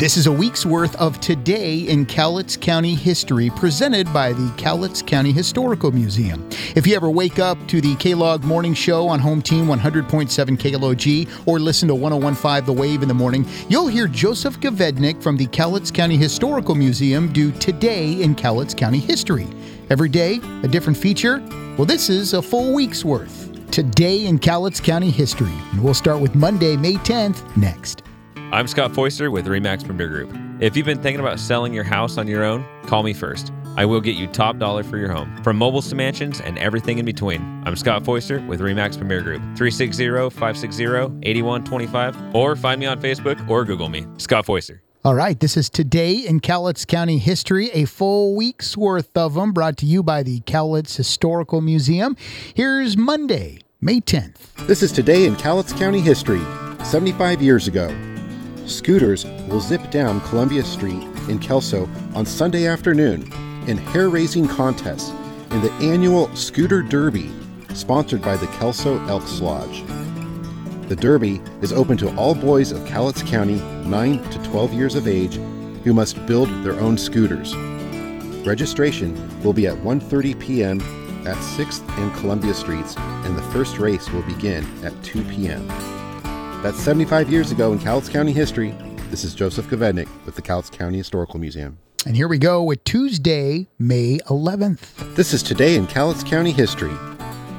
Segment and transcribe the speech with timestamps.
[0.00, 5.06] This is a week's worth of Today in Cowlitz County History presented by the Cowlitz
[5.06, 6.48] County Historical Museum.
[6.74, 10.08] If you ever wake up to the K-Log Morning Show on Home Team 100.7
[10.56, 15.36] KLOG or listen to 1015 The Wave in the morning, you'll hear Joseph Govednik from
[15.36, 19.48] the Cowlitz County Historical Museum do Today in Cowlitz County History.
[19.90, 21.40] Every day, a different feature.
[21.76, 23.70] Well, this is a full week's worth.
[23.70, 25.52] Today in Cowlitz County History.
[25.72, 28.02] And we'll start with Monday, May 10th, next.
[28.52, 30.36] I'm Scott Foister with Remax Premier Group.
[30.58, 33.52] If you've been thinking about selling your house on your own, call me first.
[33.76, 36.98] I will get you top dollar for your home, from mobiles to mansions and everything
[36.98, 37.62] in between.
[37.64, 43.88] I'm Scott Foister with Remax Premier Group, 360-560-8125, or find me on Facebook or Google
[43.88, 44.82] me, Scott Foister.
[45.04, 49.52] All right, this is Today in Cowlitz County History, a full week's worth of them
[49.52, 52.16] brought to you by the Cowlitz Historical Museum.
[52.54, 54.66] Here's Monday, May 10th.
[54.66, 56.42] This is Today in Cowlitz County History,
[56.82, 57.96] 75 years ago.
[58.70, 63.22] Scooters will zip down Columbia Street in Kelso on Sunday afternoon
[63.66, 65.10] in hair raising contests
[65.50, 67.30] in the annual Scooter Derby,
[67.74, 69.84] sponsored by the Kelso Elks Lodge.
[70.88, 75.08] The Derby is open to all boys of Cowlitz County 9 to 12 years of
[75.08, 75.34] age
[75.84, 77.54] who must build their own scooters.
[78.46, 80.80] Registration will be at 1:30 p.m.
[81.26, 85.68] at 6th and Columbia Streets and the first race will begin at 2 p.m.
[86.62, 88.74] That's 75 years ago in Cowlitz County history.
[89.08, 91.78] This is Joseph Govednik with the Cowlitz County Historical Museum.
[92.04, 95.14] And here we go with Tuesday, May 11th.
[95.14, 96.92] This is today in Cowlitz County history.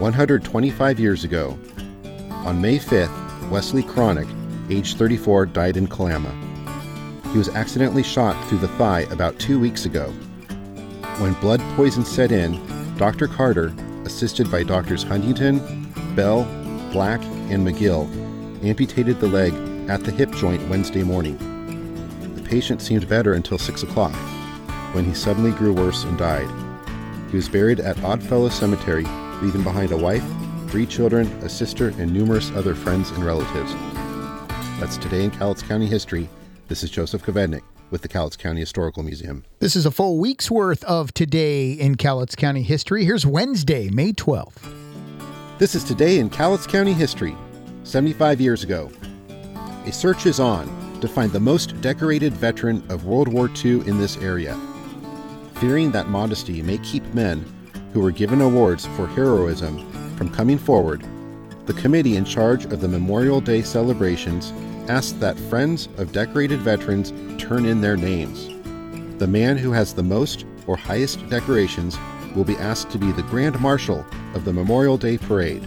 [0.00, 1.58] 125 years ago.
[2.44, 4.28] On May 5th, Wesley Cronick,
[4.70, 6.30] age 34, died in Kalama.
[7.32, 10.10] He was accidentally shot through the thigh about two weeks ago.
[11.20, 12.60] When blood poison set in,
[12.98, 13.28] Dr.
[13.28, 13.72] Carter,
[14.04, 16.44] assisted by doctors Huntington, Bell,
[16.92, 18.19] Black, and McGill,
[18.62, 19.52] amputated the leg
[19.88, 21.36] at the hip joint Wednesday morning.
[22.34, 24.14] The patient seemed better until 6 o'clock,
[24.94, 26.48] when he suddenly grew worse and died.
[27.30, 29.04] He was buried at Oddfellow Cemetery,
[29.40, 30.24] leaving behind a wife,
[30.68, 33.72] three children, a sister, and numerous other friends and relatives.
[34.80, 36.28] That's today in Cowlitz County history.
[36.68, 39.44] This is Joseph Govednik with the Cowlitz County Historical Museum.
[39.58, 43.04] This is a full week's worth of Today in Cowlitz County history.
[43.04, 44.58] Here's Wednesday, May 12th.
[45.58, 47.36] This is today in Cowlitz County history.
[47.90, 48.88] 75 years ago.
[49.84, 50.68] A search is on
[51.00, 54.56] to find the most decorated veteran of World War II in this area.
[55.54, 57.44] Fearing that modesty may keep men
[57.92, 61.04] who were given awards for heroism from coming forward,
[61.66, 64.52] the committee in charge of the Memorial Day celebrations
[64.88, 67.12] asked that friends of decorated veterans
[67.42, 68.46] turn in their names.
[69.18, 71.98] The man who has the most or highest decorations
[72.36, 75.66] will be asked to be the Grand Marshal of the Memorial Day Parade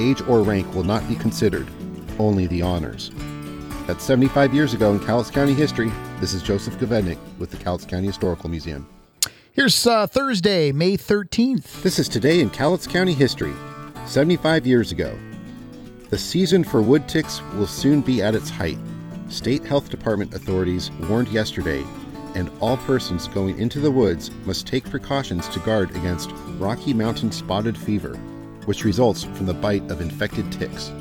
[0.00, 1.68] age or rank will not be considered,
[2.18, 3.10] only the honors.
[3.86, 5.90] That's 75 years ago in Cowlitz County history.
[6.20, 8.88] This is Joseph Govednik with the Cowlitz County Historical Museum.
[9.52, 11.82] Here's uh, Thursday, May 13th.
[11.82, 13.52] This is today in Cowlitz County history,
[14.06, 15.18] 75 years ago.
[16.08, 18.78] The season for wood ticks will soon be at its height.
[19.28, 21.84] State Health Department authorities warned yesterday,
[22.34, 27.32] and all persons going into the woods must take precautions to guard against Rocky Mountain
[27.32, 28.18] spotted fever,
[28.70, 30.92] which results from the bite of infected ticks.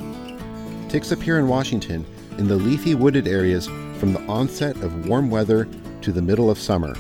[0.90, 2.04] Ticks appear in Washington
[2.40, 3.68] in the leafy wooded areas
[4.00, 5.68] from the onset of warm weather
[6.02, 6.96] to the middle of summer.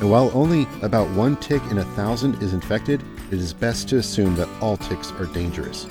[0.00, 3.98] And while only about one tick in a thousand is infected, it is best to
[3.98, 5.86] assume that all ticks are dangerous.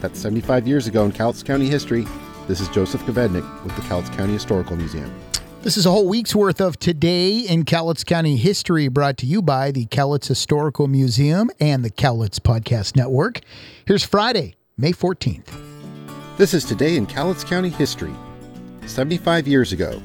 [0.00, 2.08] That's 75 years ago in Cowlitz County history.
[2.48, 5.14] This is Joseph Govednik with the Cowlitz County Historical Museum.
[5.64, 9.40] This is a whole week's worth of Today in Cowlitz County history brought to you
[9.40, 13.40] by the Cowlitz Historical Museum and the Cowlitz Podcast Network.
[13.86, 15.48] Here's Friday, May 14th.
[16.36, 18.12] This is Today in Cowlitz County history.
[18.84, 20.02] 75 years ago,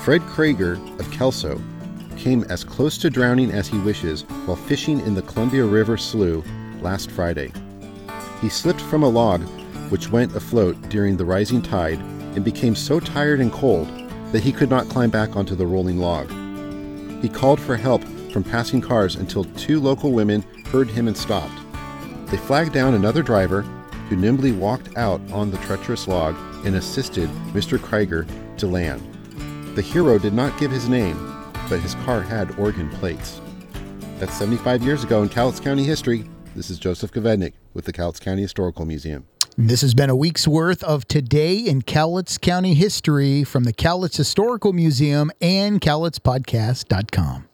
[0.00, 1.60] Fred Krager of Kelso
[2.16, 6.46] came as close to drowning as he wishes while fishing in the Columbia River Slough
[6.80, 7.52] last Friday.
[8.40, 9.42] He slipped from a log
[9.90, 12.00] which went afloat during the rising tide
[12.34, 15.98] and became so tired and cold that he could not climb back onto the rolling
[15.98, 16.30] log.
[17.22, 21.58] He called for help from passing cars until two local women heard him and stopped.
[22.26, 23.62] They flagged down another driver
[24.08, 27.80] who nimbly walked out on the treacherous log and assisted Mr.
[27.80, 28.26] Krieger
[28.58, 29.02] to land.
[29.74, 31.16] The hero did not give his name,
[31.68, 33.40] but his car had Oregon plates.
[34.18, 36.24] That's 75 years ago in Cowlitz County history.
[36.54, 39.26] This is Joseph Govednik with the Cowlitz County Historical Museum.
[39.58, 44.18] This has been a week's worth of Today in Cowlitz County History from the Cowlitz
[44.18, 47.48] Historical Museum and CowlitzPodcast.com.